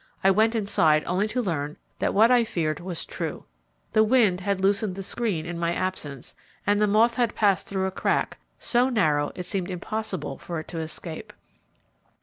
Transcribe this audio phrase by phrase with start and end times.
[0.23, 3.45] I went inside, only to learn that what I feared was true.
[3.93, 6.33] The wind had loosened the screen in my absence,
[6.65, 10.67] and the moth had passed through a crack, so narrow it seemed impossible for it
[10.69, 11.33] to escape.